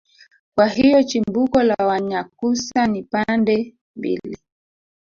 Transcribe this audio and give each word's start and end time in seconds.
kwa 0.55 0.67
hiyo 0.67 1.03
chimbuko 1.03 1.63
la 1.63 1.75
wanyakyusa 1.79 2.87
ni 2.87 3.03
pande 3.03 3.73
mbili 3.95 4.37